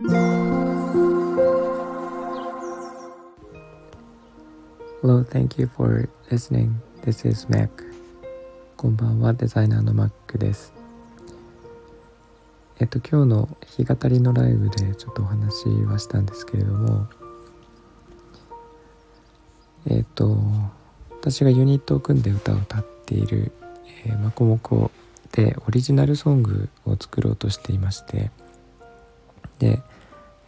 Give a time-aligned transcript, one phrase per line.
[0.00, 0.14] Hello,
[5.24, 6.80] thank you for listening.
[7.04, 7.68] This is Mac.
[8.76, 10.72] こんばんは、デザイナーの Mac です。
[12.78, 17.08] えっと、今日の弾き語りのライブでちょっとお話はしたんですけれども、
[19.88, 20.38] えっと、
[21.10, 23.50] 私がユニットを組んで歌を歌っている、
[24.06, 24.92] えー、マコモコ
[25.32, 28.30] でオリジナルソングを作ろうとしていまして
[29.58, 29.82] で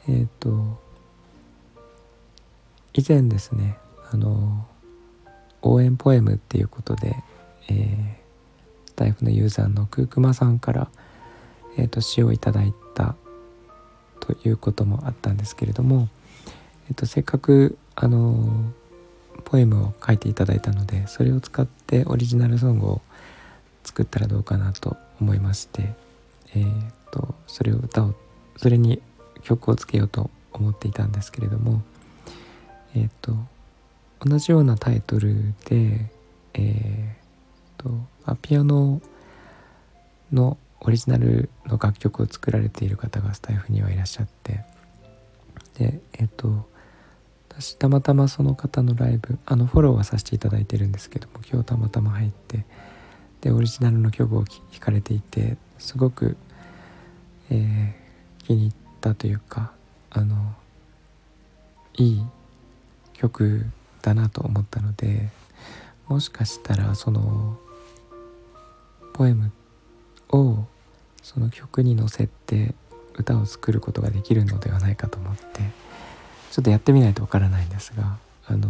[0.08, 0.80] えっ、ー、と
[2.94, 3.78] 以前ですね
[4.12, 4.66] あの
[5.62, 7.14] 応援ポエムっていうことで、
[7.68, 10.90] えー、スタイフのユーザーのクークマさんから、
[11.76, 13.14] えーと、詩をいただいた
[14.20, 16.08] ということもあったんですけれども、
[16.88, 18.72] えーと、せっかくあの
[19.44, 23.00] ポエムを書いていただいたのでそれを使ってオリジナルソングを
[23.84, 25.94] 作ったらどうかなと思いまして、
[26.54, 28.14] えーと、それを歌を
[28.60, 29.00] それに
[29.42, 31.82] 曲をつけようと思っていたんですけれども
[32.94, 33.32] えっ、と
[34.20, 36.10] 同じようなタイトルで
[36.52, 37.90] えー、と
[38.26, 39.00] あピアノ
[40.30, 44.64] のオリジナルの楽曲を作られている方がスタイフにはいらっしゃって
[45.78, 46.68] でえっ、と
[47.48, 52.66] 私たまたまその方のライブあのフォローはさせていただいてるんですけども今日たまたま入って
[53.40, 56.36] でオリジナルの曲を弾かれていてすごく、
[57.50, 57.99] えー、
[58.50, 59.70] 気に入ったというか
[60.10, 60.34] あの
[61.96, 62.22] いい
[63.12, 63.64] 曲
[64.02, 65.28] だなと思ったので
[66.08, 67.56] もしかしたらその
[69.12, 69.52] ポエム
[70.30, 70.64] を
[71.22, 72.74] その曲に乗せて
[73.14, 75.60] 歌を作ることができるのではないかと思って
[76.50, 78.16] ちょっとやってみないとわからないんですが
[78.48, 78.68] あの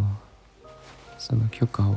[1.17, 1.95] その許可を、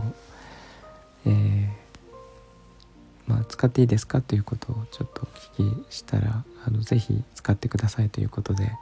[3.26, 8.72] まあ、使っていいですかということをちょっとお聞きしたらあのぜひ使ってくださいということで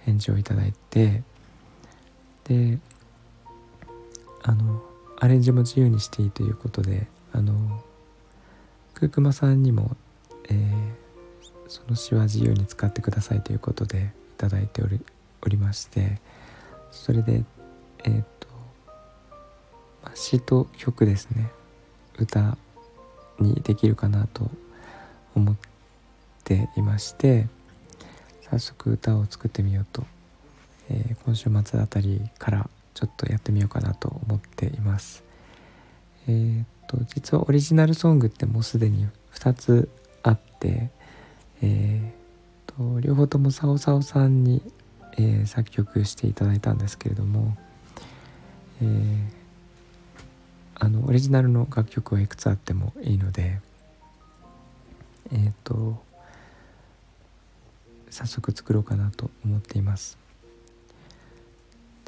[0.00, 1.22] 返事をいただいて
[2.44, 2.78] で
[4.42, 4.82] あの
[5.18, 7.82] アレンジも自由にしていいということであの
[8.94, 9.96] クークマさんにも、
[10.48, 10.64] えー、
[11.68, 15.00] その詩は自由に使ってくださいということでいただいており
[15.42, 16.20] おりまして
[16.90, 17.44] それで
[18.04, 18.48] えっ、ー、と、
[20.02, 21.50] まあ、詩と曲ですね。
[22.18, 22.56] 歌
[23.40, 24.50] にできるかなと
[25.34, 25.56] 思っ
[26.44, 27.46] ていまして
[28.50, 30.04] 早速歌を作ってみようと、
[30.88, 35.22] えー、今週末あたりからちょっとやってみようかなと思っています。
[36.28, 39.88] えー、っと実はオリジナルソングってもうすでに2つ
[40.22, 40.90] あって、
[41.62, 44.62] えー、と両方ともサオサオさんに、
[45.18, 47.56] えー、作曲していただいたんですけれども、
[48.82, 49.28] えー、
[51.06, 53.60] オリジナルの楽曲はいくつあってもいいので
[55.32, 56.02] えっ、ー、と
[58.10, 60.18] 早速作ろうかなと思っています。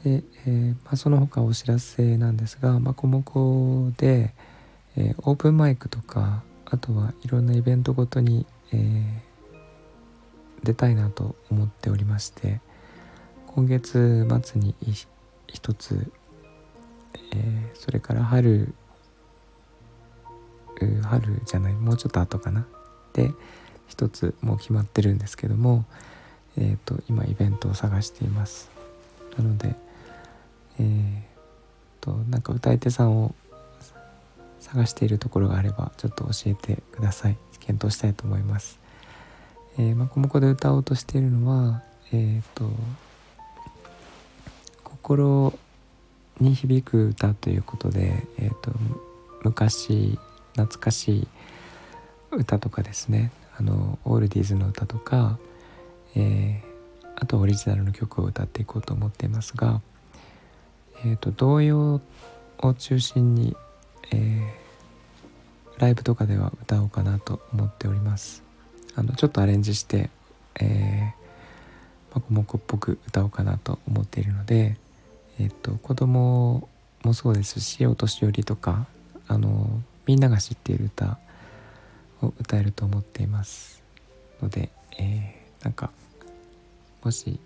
[0.02, 4.32] で、えー、まあ、その他お知らせなんですがマコモコで、
[4.96, 9.22] えー、オープンマイクとかあとはいろんなイベントごとに、え
[10.62, 12.60] 出たいなと思っておりまして
[13.46, 14.74] 今月末に
[15.46, 16.12] 一つ
[17.34, 18.74] え、それから春
[20.86, 21.74] 春じゃない？
[21.74, 22.66] もうちょっと後かな？
[23.12, 23.32] で
[23.86, 25.84] 一つもう決まってるんですけども、
[26.56, 28.70] えーと、今イベントを探しています。
[29.36, 29.74] なので
[30.80, 31.22] えー
[32.00, 33.34] と、なんか歌い手さんを
[34.60, 37.36] 探しているところがあればちょっと教えてください。
[37.60, 38.78] 検討したいと思います。
[39.78, 42.70] えー、まこもこで歌おうとしているのはえっ、ー、と
[44.84, 45.52] 心
[46.40, 48.70] に響く歌ということで、えーと、
[49.42, 50.18] 昔
[50.62, 51.28] 懐かしい
[52.32, 53.30] 歌とかですね。
[53.56, 55.38] あのオールディーズの歌とか、
[56.14, 59.80] えー、あとオリジナルの曲を歌っていこうと思っていますが、
[61.04, 62.00] えーと、童謡
[62.58, 63.56] を中心に、
[64.12, 68.42] えー、ライブとかでは歌おうかなと思っております。
[68.94, 70.10] あのちょっとアレンジして、
[70.60, 74.76] えー、マコモコっぽく歌おうかなと思っているので
[75.38, 76.68] えっと子供
[77.04, 78.86] もそうですしお年寄りとか
[79.28, 81.18] あのみんなが知っている歌
[82.22, 83.82] を歌えると思っています
[84.42, 85.90] ので、えー、なんか
[87.04, 87.38] もし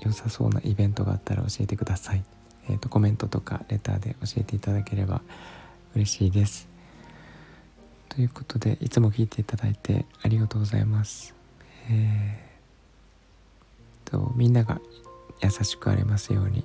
[0.00, 2.24] 良さそうなイベントがあったら教えてください。
[2.68, 5.22] えーと、コメントとかレターで教えていただければ
[5.94, 6.68] 嬉しいです。
[8.08, 11.32] ということでいつも聞いていただいてありがとうございます。
[11.88, 12.48] えー
[14.10, 14.80] とみんなが
[15.42, 16.64] 優しくありますように。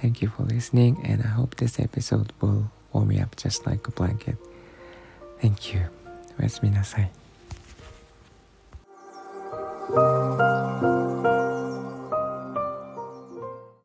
[0.00, 3.87] Thank you for listening, and I hope this episode will warm me up just like
[3.87, 4.37] a blanket.
[5.41, 5.81] Thank you.
[6.39, 7.11] おやすみなさい。